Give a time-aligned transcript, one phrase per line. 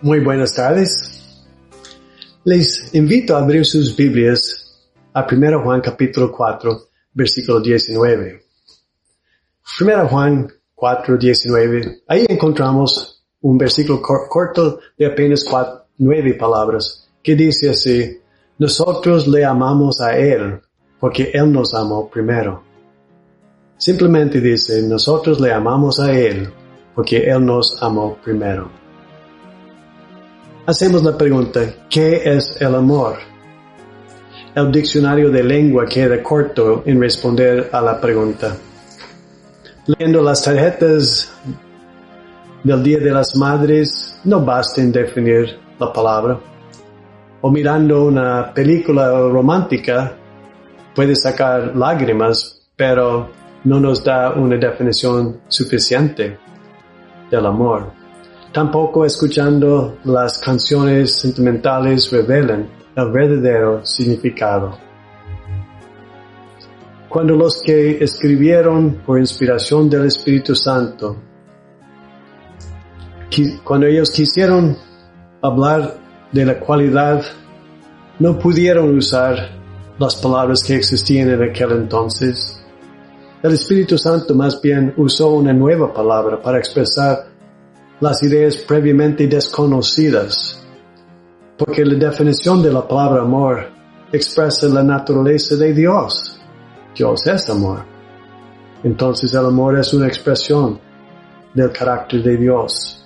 [0.00, 1.44] Muy buenas tardes.
[2.44, 4.80] Les invito a abrir sus Biblias
[5.12, 6.82] a 1 Juan capítulo 4,
[7.14, 8.40] versículo 19.
[9.80, 12.02] 1 Juan 4, 19.
[12.06, 18.20] Ahí encontramos un versículo corto de apenas cuatro, nueve palabras que dice así,
[18.56, 20.60] nosotros le amamos a Él
[21.00, 22.62] porque Él nos amó primero.
[23.76, 26.48] Simplemente dice, nosotros le amamos a Él
[26.94, 28.78] porque Él nos amó primero
[30.68, 33.16] hacemos la pregunta, ¿qué es el amor?
[34.54, 38.54] El diccionario de lengua queda corto en responder a la pregunta.
[39.86, 41.32] Leyendo las tarjetas
[42.62, 46.38] del Día de las Madres, no basta en definir la palabra.
[47.40, 50.12] O mirando una película romántica,
[50.94, 53.30] puede sacar lágrimas, pero
[53.64, 56.36] no nos da una definición suficiente
[57.30, 57.97] del amor.
[58.52, 64.78] Tampoco escuchando las canciones sentimentales revelan el verdadero significado.
[67.08, 71.16] Cuando los que escribieron por inspiración del Espíritu Santo,
[73.62, 74.76] cuando ellos quisieron
[75.42, 75.94] hablar
[76.32, 77.22] de la cualidad,
[78.18, 79.36] no pudieron usar
[79.98, 82.62] las palabras que existían en aquel entonces.
[83.42, 87.27] El Espíritu Santo más bien usó una nueva palabra para expresar
[88.00, 90.64] las ideas previamente desconocidas,
[91.56, 93.66] porque la definición de la palabra amor
[94.12, 96.40] expresa la naturaleza de Dios.
[96.94, 97.84] Dios es amor.
[98.84, 100.78] Entonces el amor es una expresión
[101.52, 103.04] del carácter de Dios.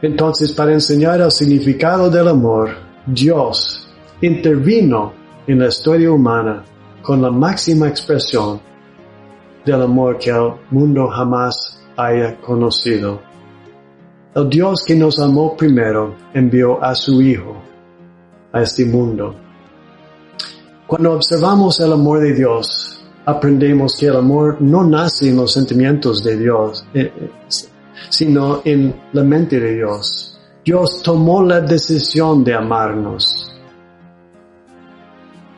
[0.00, 2.70] Entonces para enseñar el significado del amor,
[3.06, 3.88] Dios
[4.20, 5.12] intervino
[5.46, 6.64] en la historia humana
[7.02, 8.60] con la máxima expresión
[9.64, 13.20] del amor que el mundo jamás haya conocido.
[14.34, 17.56] El Dios que nos amó primero envió a su Hijo
[18.52, 19.34] a este mundo.
[20.86, 26.22] Cuando observamos el amor de Dios, aprendemos que el amor no nace en los sentimientos
[26.22, 27.30] de Dios, eh, eh,
[28.08, 30.38] sino en la mente de Dios.
[30.64, 33.52] Dios tomó la decisión de amarnos.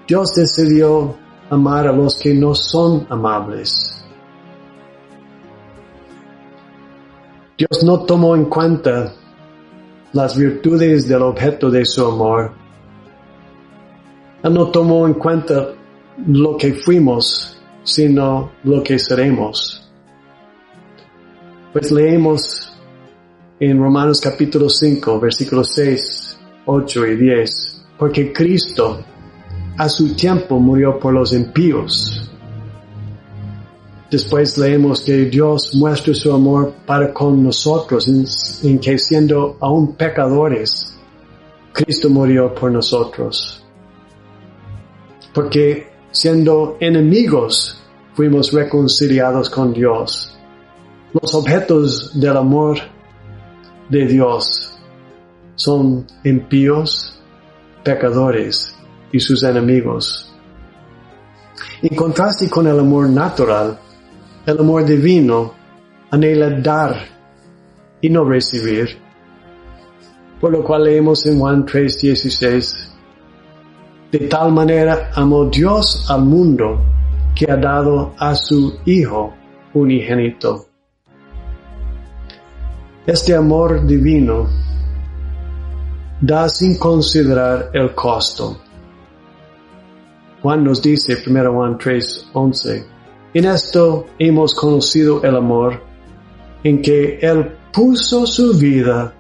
[0.07, 1.15] Dios decidió
[1.51, 4.05] amar a los que no son amables.
[7.59, 9.13] Dios no tomó en cuenta
[10.13, 12.53] las virtudes del objeto de su amor.
[14.45, 15.71] Él no tomó en cuenta
[16.25, 19.91] lo que fuimos, sino lo que seremos.
[21.73, 22.73] Pues leemos
[23.59, 29.03] en Romanos capítulo 5, versículos 6, 8 y 10, porque Cristo
[29.77, 32.28] a su tiempo murió por los impíos
[34.11, 38.09] Después leemos que Dios muestra su amor para con nosotros,
[38.65, 40.97] en, que siendo aún pecadores,
[41.75, 43.63] Cristo murió por nosotros.
[45.35, 47.83] Porque siendo enemigos,
[48.15, 50.35] fuimos reconciliados con Dios.
[51.13, 52.79] Los objetos del amor
[53.91, 54.73] de Dios
[55.55, 57.21] son impíos,
[57.85, 58.75] pecadores
[59.13, 60.33] y sus enemigos.
[61.83, 63.79] En contraste con el amor natural,
[64.49, 65.53] el amor divino
[66.11, 66.97] anhela dar
[68.01, 68.89] y no recibir.
[70.41, 72.75] Por lo cual leemos en Juan 3:16,
[74.11, 76.81] de tal manera amó Dios al mundo
[77.35, 79.35] que ha dado a su Hijo
[79.75, 80.67] unigénito.
[83.07, 84.49] Este amor divino
[86.23, 88.57] da sin considerar el costo.
[90.41, 92.98] Juan nos dice, 1 Juan 3:11,
[93.35, 95.83] en esto hemos conocido el amor,
[96.65, 99.15] en que Él puso su vida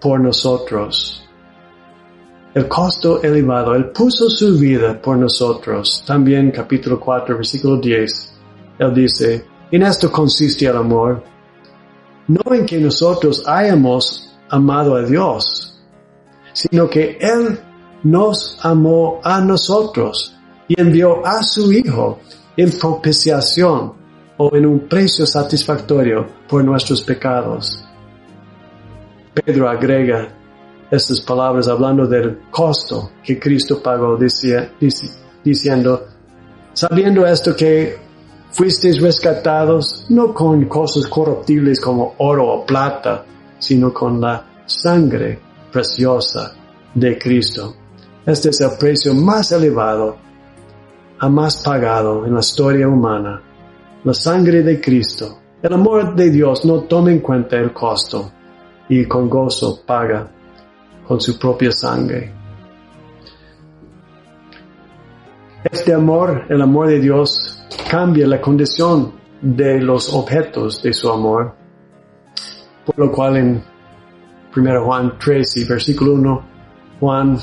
[0.00, 1.22] por nosotros.
[2.54, 6.02] El costo elevado, Él puso su vida por nosotros.
[6.06, 8.34] También capítulo 4, versículo 10,
[8.78, 11.22] Él dice, en esto consiste el amor,
[12.28, 15.80] no en que nosotros hayamos amado a Dios,
[16.52, 17.58] sino que Él
[18.02, 20.36] nos amó a nosotros
[20.68, 22.18] y envió a su Hijo
[22.56, 23.92] en propiciación
[24.38, 27.82] o en un precio satisfactorio por nuestros pecados.
[29.34, 30.28] Pedro agrega
[30.90, 36.06] estas palabras hablando del costo que Cristo pagó, diciendo,
[36.72, 37.98] sabiendo esto que
[38.50, 43.24] fuisteis rescatados no con cosas corruptibles como oro o plata,
[43.58, 45.38] sino con la sangre
[45.72, 46.54] preciosa
[46.94, 47.74] de Cristo.
[48.24, 50.16] Este es el precio más elevado,
[51.18, 53.42] jamás pagado en la historia humana.
[54.04, 55.38] La sangre de Cristo.
[55.62, 58.30] El amor de Dios no toma en cuenta el costo
[58.88, 60.30] y con gozo paga
[61.06, 62.32] con su propia sangre.
[65.64, 71.54] Este amor, el amor de Dios, cambia la condición de los objetos de su amor.
[72.84, 73.64] Por lo cual en
[74.56, 76.44] 1 Juan 13, versículo 1,
[77.00, 77.38] Juan,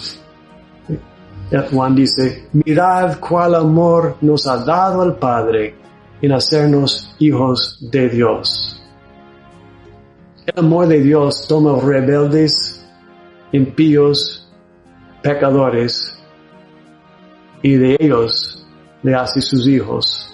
[1.71, 5.75] Juan dice, mirad cuál amor nos ha dado el Padre
[6.21, 8.81] en hacernos hijos de Dios.
[10.45, 12.85] El amor de Dios toma rebeldes,
[13.51, 14.51] impíos,
[15.21, 16.17] pecadores,
[17.61, 18.65] y de ellos
[19.03, 20.29] le hace sus hijos.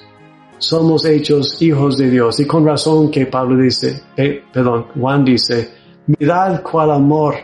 [0.58, 2.40] Somos hechos hijos de Dios.
[2.40, 5.70] Y con razón que Pablo dice, eh, perdón, Juan dice,
[6.08, 7.36] mirad cuál amor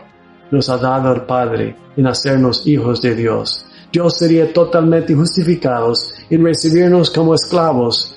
[0.50, 3.64] nos ha dado el Padre en hacernos hijos de Dios.
[3.92, 8.16] Dios sería totalmente justificados en recibirnos como esclavos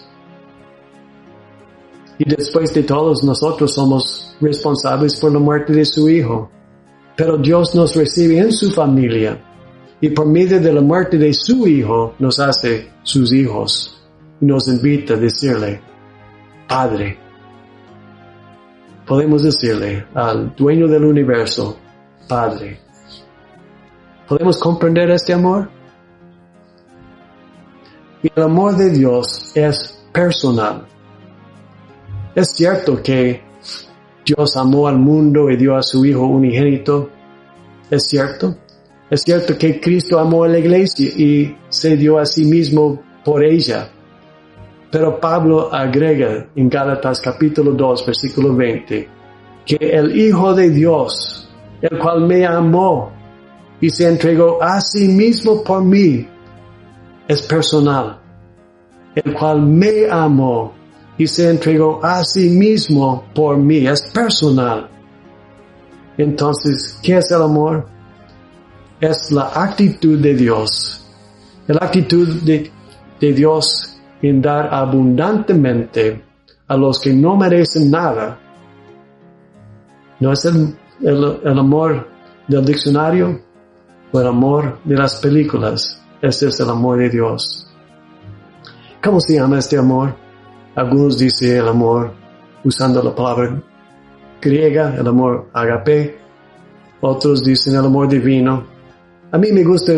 [2.20, 6.52] y después de todos nosotros somos responsables por la muerte de su Hijo.
[7.16, 9.42] Pero Dios nos recibe en su familia
[10.02, 14.02] y por medio de la muerte de su Hijo nos hace sus hijos
[14.42, 15.82] y nos invita a decirle,
[16.68, 17.18] Padre.
[19.08, 21.78] Podemos decirle al dueño del universo,
[22.30, 22.80] Padre.
[24.28, 25.68] ¿Podemos comprender este amor?
[28.22, 30.86] Y el amor de Dios es personal.
[32.36, 33.42] Es cierto que
[34.24, 37.10] Dios amó al mundo y dio a su Hijo unigénito.
[37.90, 38.56] Es cierto.
[39.10, 43.44] Es cierto que Cristo amó a la iglesia y se dio a sí mismo por
[43.44, 43.90] ella.
[44.92, 49.10] Pero Pablo agrega en Gálatas capítulo 2 versículo 20
[49.66, 51.49] que el Hijo de Dios,
[51.82, 53.12] el cual me amó
[53.82, 56.28] y se entregó a sí mismo por mí,
[57.28, 58.20] es personal.
[59.16, 60.74] El cual me amó
[61.18, 63.88] y se entregó a sí mismo por mí.
[63.88, 64.90] Es personal.
[66.18, 67.88] Entonces, ¿qué es el amor?
[69.00, 71.06] Es la actitud de Dios.
[71.68, 72.72] La actitud de,
[73.20, 76.24] Dios en dar abundantemente
[76.68, 78.40] a los que no merecen nada.
[80.20, 82.08] No es el, el amor
[82.48, 83.40] del diccionario
[84.12, 86.02] o el amor de las películas.
[86.22, 87.68] Ese es el amor de Dios.
[89.02, 90.14] ¿Cómo se llama este amor?
[90.76, 92.12] Algunos dicen el amor
[92.64, 93.62] usando la palabra
[94.42, 96.18] griega, el amor agape.
[97.02, 98.66] Otros dicen el amor divino.
[99.32, 99.94] A mí me gusta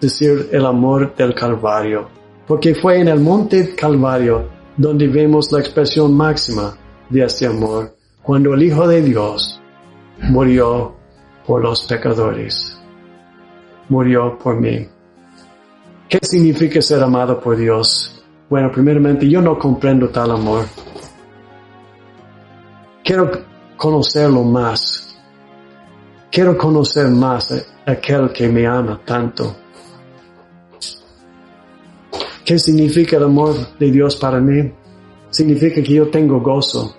[0.00, 2.08] decir el amor del Calvario,
[2.46, 6.76] porque fue en el monte Calvario donde vemos la expresión máxima
[7.10, 9.60] de este amor, cuando el Hijo de Dios
[10.28, 10.94] murió
[11.46, 12.78] por los pecadores.
[13.88, 14.88] Murió por mí.
[16.08, 18.22] ¿Qué significa ser amado por Dios?
[18.48, 20.66] Bueno, primeramente yo no comprendo tal amor.
[23.02, 23.30] Quiero
[23.76, 25.18] conocerlo más.
[26.30, 27.52] Quiero conocer más
[27.86, 29.56] a aquel que me ama tanto.
[32.44, 34.72] ¿Qué significa el amor de Dios para mí?
[35.30, 36.94] Significa que yo tengo gozo.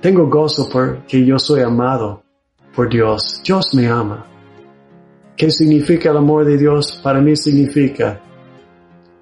[0.00, 2.22] Tengo gozo porque yo soy amado
[2.74, 3.42] por Dios.
[3.44, 4.26] Dios me ama.
[5.36, 7.00] ¿Qué significa el amor de Dios?
[7.02, 8.20] Para mí significa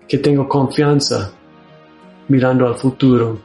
[0.09, 1.33] que tengo confianza
[2.28, 3.38] mirando al futuro.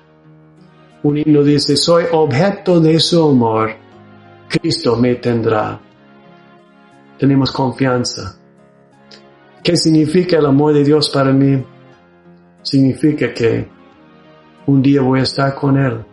[1.03, 3.72] Un himno dice, soy objeto de su amor,
[4.48, 5.79] Cristo me tendrá.
[7.17, 8.39] Tenemos confianza.
[9.62, 11.63] ¿Qué significa el amor de Dios para mí?
[12.62, 13.67] Significa que
[14.65, 16.05] un día voy a estar con Él.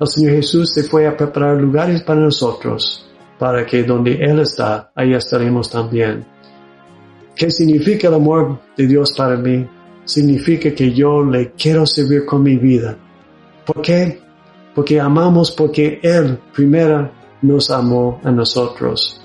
[0.00, 3.09] El Señor Jesús se fue a preparar lugares para nosotros,
[3.40, 6.24] para que donde Él está, ahí estaremos también.
[7.34, 9.66] ¿Qué significa el amor de Dios para mí?
[10.10, 12.96] significa que yo le quiero servir con mi vida.
[13.64, 14.20] ¿Por qué?
[14.74, 17.10] Porque amamos porque Él primero
[17.42, 19.20] nos amó a nosotros.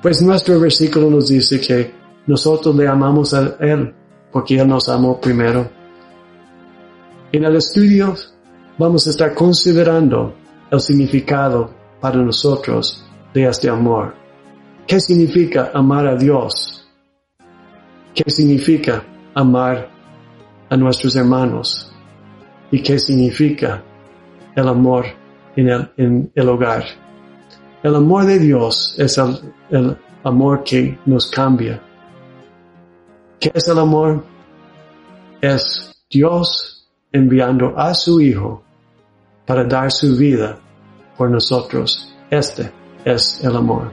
[0.00, 1.92] Pues nuestro versículo nos dice que
[2.26, 3.94] nosotros le amamos a Él
[4.32, 5.70] porque Él nos amó primero.
[7.30, 8.14] En el estudio
[8.78, 10.34] vamos a estar considerando
[10.70, 14.14] el significado para nosotros de este amor.
[14.86, 16.82] ¿Qué significa amar a Dios?
[18.14, 19.88] qué significa amar
[20.68, 21.92] a nuestros hermanos
[22.70, 23.82] y qué significa
[24.54, 25.06] el amor
[25.56, 26.84] en el, hogar.
[27.82, 29.38] El amor de Dios es el,
[29.70, 31.82] el amor que nos cambia.
[33.40, 34.24] ¿Qué es el amor?
[35.40, 38.62] Es Dios enviando a su Hijo
[39.46, 40.58] para dar su vida
[41.16, 42.14] por nosotros.
[42.30, 42.70] Este
[43.04, 43.92] es el amor.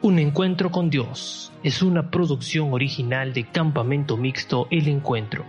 [0.00, 5.44] Un encuentro con Dios es una producción original de Campamento Mixto El Encuentro.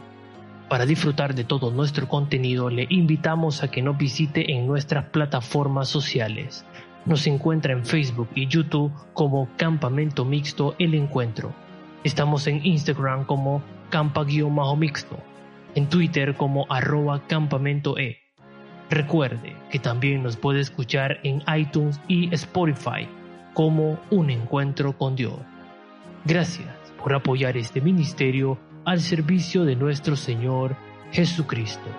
[0.69, 5.89] Para disfrutar de todo nuestro contenido le invitamos a que nos visite en nuestras plataformas
[5.89, 6.65] sociales.
[7.05, 11.53] Nos encuentra en Facebook y YouTube como Campamento Mixto El Encuentro.
[12.03, 15.17] Estamos en Instagram como campa-mixto,
[15.75, 18.19] en Twitter como arroba campamento e.
[18.89, 23.07] Recuerde que también nos puede escuchar en iTunes y Spotify
[23.53, 25.39] como un encuentro con Dios.
[26.23, 26.69] Gracias
[27.01, 30.75] por apoyar este ministerio al servicio de nuestro Señor
[31.11, 31.89] Jesucristo.